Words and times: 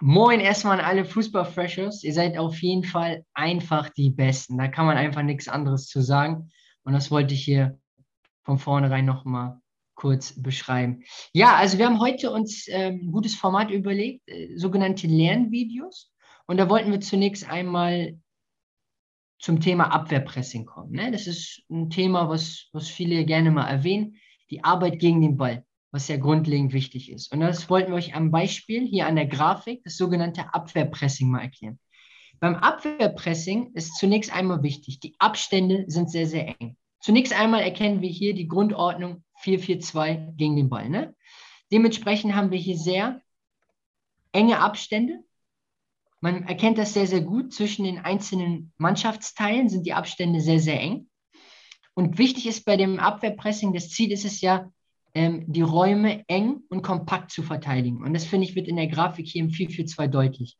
Moin 0.00 0.40
erstmal 0.40 0.78
an 0.78 0.84
alle 0.84 1.04
Fußballfreshers. 1.06 2.04
Ihr 2.04 2.12
seid 2.12 2.36
auf 2.36 2.60
jeden 2.60 2.84
Fall 2.84 3.24
einfach 3.32 3.88
die 3.88 4.10
Besten. 4.10 4.58
Da 4.58 4.68
kann 4.68 4.84
man 4.84 4.98
einfach 4.98 5.22
nichts 5.22 5.48
anderes 5.48 5.86
zu 5.86 6.02
sagen. 6.02 6.50
Und 6.84 6.92
das 6.92 7.10
wollte 7.10 7.32
ich 7.32 7.42
hier 7.42 7.78
von 8.44 8.58
vornherein 8.58 9.06
nochmal 9.06 9.58
kurz 9.94 10.40
beschreiben. 10.40 11.02
Ja, 11.32 11.56
also 11.56 11.78
wir 11.78 11.86
haben 11.86 12.00
heute 12.00 12.30
uns 12.30 12.66
ähm, 12.68 13.00
ein 13.04 13.12
gutes 13.12 13.34
Format 13.34 13.70
überlegt, 13.70 14.28
äh, 14.28 14.54
sogenannte 14.56 15.06
Lernvideos. 15.06 16.12
Und 16.46 16.58
da 16.58 16.68
wollten 16.68 16.92
wir 16.92 17.00
zunächst 17.00 17.48
einmal 17.48 18.20
zum 19.38 19.60
Thema 19.60 19.92
Abwehrpressing 19.92 20.66
kommen. 20.66 20.92
Ne? 20.92 21.10
Das 21.10 21.26
ist 21.26 21.62
ein 21.70 21.88
Thema, 21.88 22.28
was, 22.28 22.68
was 22.72 22.88
viele 22.88 23.24
gerne 23.24 23.50
mal 23.50 23.66
erwähnen, 23.66 24.16
die 24.50 24.62
Arbeit 24.62 24.98
gegen 24.98 25.22
den 25.22 25.38
Ball 25.38 25.64
was 25.96 26.08
ja 26.08 26.18
grundlegend 26.18 26.74
wichtig 26.74 27.10
ist. 27.10 27.32
Und 27.32 27.40
das 27.40 27.70
wollten 27.70 27.90
wir 27.90 27.96
euch 27.96 28.14
am 28.14 28.30
Beispiel 28.30 28.86
hier 28.86 29.06
an 29.06 29.16
der 29.16 29.26
Grafik, 29.26 29.82
das 29.82 29.96
sogenannte 29.96 30.52
Abwehrpressing, 30.52 31.30
mal 31.30 31.40
erklären. 31.40 31.78
Beim 32.38 32.54
Abwehrpressing 32.54 33.72
ist 33.72 33.96
zunächst 33.96 34.30
einmal 34.30 34.62
wichtig, 34.62 35.00
die 35.00 35.14
Abstände 35.18 35.84
sind 35.88 36.10
sehr, 36.10 36.26
sehr 36.26 36.48
eng. 36.60 36.76
Zunächst 37.00 37.32
einmal 37.32 37.62
erkennen 37.62 38.02
wir 38.02 38.10
hier 38.10 38.34
die 38.34 38.46
Grundordnung 38.46 39.24
4-4-2 39.42 40.36
gegen 40.36 40.56
den 40.56 40.68
Ball. 40.68 40.90
Ne? 40.90 41.16
Dementsprechend 41.72 42.34
haben 42.34 42.50
wir 42.50 42.58
hier 42.58 42.76
sehr 42.76 43.22
enge 44.32 44.58
Abstände. 44.58 45.24
Man 46.20 46.46
erkennt 46.46 46.76
das 46.76 46.92
sehr, 46.92 47.06
sehr 47.06 47.22
gut. 47.22 47.54
Zwischen 47.54 47.86
den 47.86 48.00
einzelnen 48.00 48.70
Mannschaftsteilen 48.76 49.70
sind 49.70 49.86
die 49.86 49.94
Abstände 49.94 50.40
sehr, 50.40 50.60
sehr 50.60 50.78
eng. 50.78 51.08
Und 51.94 52.18
wichtig 52.18 52.46
ist 52.46 52.66
bei 52.66 52.76
dem 52.76 53.00
Abwehrpressing, 53.00 53.72
das 53.72 53.88
Ziel 53.88 54.12
ist 54.12 54.26
es 54.26 54.42
ja, 54.42 54.70
ähm, 55.16 55.44
die 55.46 55.62
Räume 55.62 56.28
eng 56.28 56.64
und 56.68 56.82
kompakt 56.82 57.30
zu 57.30 57.42
verteidigen. 57.42 58.04
Und 58.04 58.12
das 58.12 58.26
finde 58.26 58.46
ich 58.46 58.54
wird 58.54 58.68
in 58.68 58.76
der 58.76 58.86
Grafik 58.86 59.26
hier 59.26 59.42
im 59.42 59.48
442 59.48 60.10
deutlich. 60.10 60.58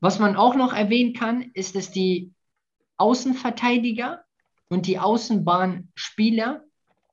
Was 0.00 0.18
man 0.18 0.36
auch 0.36 0.54
noch 0.56 0.72
erwähnen 0.72 1.12
kann, 1.12 1.42
ist, 1.52 1.76
dass 1.76 1.90
die 1.90 2.32
Außenverteidiger 2.96 4.24
und 4.70 4.86
die 4.86 4.98
Außenbahnspieler 4.98 6.64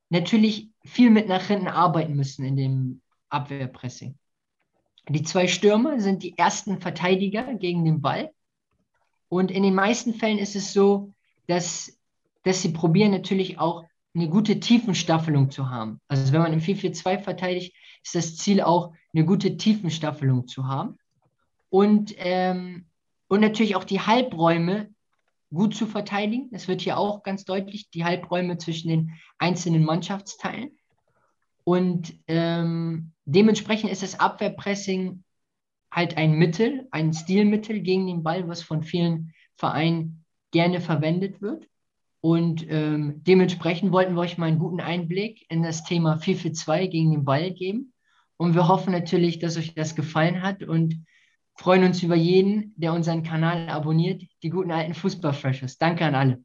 natürlich 0.07 0.69
viel 0.85 1.09
mit 1.09 1.27
nach 1.27 1.45
hinten 1.45 1.67
arbeiten 1.67 2.15
müssen 2.15 2.45
in 2.45 2.55
dem 2.55 3.01
Abwehrpressing. 3.27 4.17
Die 5.09 5.23
zwei 5.23 5.47
Stürmer 5.47 5.99
sind 5.99 6.23
die 6.23 6.37
ersten 6.37 6.79
Verteidiger 6.79 7.53
gegen 7.55 7.83
den 7.83 8.01
Ball. 8.01 8.31
Und 9.27 9.51
in 9.51 9.63
den 9.63 9.75
meisten 9.75 10.13
Fällen 10.13 10.37
ist 10.37 10.55
es 10.55 10.71
so, 10.71 11.11
dass, 11.47 11.99
dass 12.43 12.61
sie 12.61 12.71
probieren 12.71 13.11
natürlich 13.11 13.59
auch 13.59 13.83
eine 14.15 14.29
gute 14.29 14.59
Tiefenstaffelung 14.59 15.49
zu 15.49 15.69
haben. 15.69 15.99
Also 16.07 16.31
wenn 16.33 16.41
man 16.41 16.53
im 16.53 16.59
4-4-2 16.59 17.19
verteidigt, 17.19 17.75
ist 18.03 18.15
das 18.15 18.37
Ziel 18.37 18.61
auch, 18.61 18.93
eine 19.13 19.25
gute 19.25 19.57
Tiefenstaffelung 19.57 20.47
zu 20.47 20.67
haben. 20.67 20.97
Und, 21.69 22.13
ähm, 22.17 22.85
und 23.27 23.41
natürlich 23.41 23.75
auch 23.75 23.83
die 23.83 24.01
Halbräume 24.01 24.89
gut 25.53 25.75
zu 25.75 25.87
verteidigen. 25.87 26.49
Das 26.51 26.67
wird 26.67 26.81
hier 26.81 26.97
auch 26.97 27.23
ganz 27.23 27.45
deutlich, 27.45 27.89
die 27.89 28.03
Halbräume 28.03 28.57
zwischen 28.57 28.89
den 28.89 29.13
einzelnen 29.37 29.83
Mannschaftsteilen. 29.83 30.71
Und 31.63 32.13
ähm, 32.27 33.13
dementsprechend 33.25 33.91
ist 33.91 34.03
das 34.03 34.19
Abwehrpressing 34.19 35.23
halt 35.91 36.17
ein 36.17 36.33
Mittel, 36.33 36.87
ein 36.91 37.13
Stilmittel 37.13 37.79
gegen 37.81 38.07
den 38.07 38.23
Ball, 38.23 38.47
was 38.47 38.63
von 38.63 38.83
vielen 38.83 39.33
Vereinen 39.55 40.25
gerne 40.51 40.81
verwendet 40.81 41.41
wird. 41.41 41.67
Und 42.25 42.65
ähm, 42.69 43.21
dementsprechend 43.27 43.91
wollten 43.91 44.13
wir 44.13 44.21
euch 44.21 44.37
mal 44.37 44.45
einen 44.45 44.57
guten 44.57 44.79
Einblick 44.79 45.45
in 45.49 45.61
das 45.61 45.83
Thema 45.83 46.15
4-4-2 46.15 46.87
gegen 46.87 47.11
den 47.11 47.25
Ball 47.25 47.51
geben. 47.51 47.91
Und 48.37 48.55
wir 48.55 48.69
hoffen 48.69 48.93
natürlich, 48.93 49.39
dass 49.39 49.57
euch 49.57 49.75
das 49.75 49.93
gefallen 49.93 50.41
hat 50.41 50.63
und 50.63 51.05
freuen 51.57 51.83
uns 51.83 52.01
über 52.01 52.15
jeden, 52.15 52.73
der 52.77 52.93
unseren 52.93 53.23
Kanal 53.23 53.67
abonniert. 53.67 54.23
Die 54.41 54.49
guten 54.49 54.71
alten 54.71 54.93
Fußballfreshers. 54.93 55.77
Danke 55.77 56.05
an 56.05 56.15
alle. 56.15 56.41